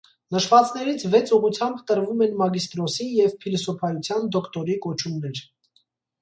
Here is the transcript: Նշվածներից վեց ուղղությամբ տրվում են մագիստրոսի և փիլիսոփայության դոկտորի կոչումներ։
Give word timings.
Նշվածներից 0.35 1.03
վեց 1.15 1.33
ուղղությամբ 1.37 1.83
տրվում 1.91 2.23
են 2.27 2.33
մագիստրոսի 2.39 3.07
և 3.19 3.37
փիլիսոփայության 3.45 4.27
դոկտորի 4.37 4.79
կոչումներ։ 4.87 5.45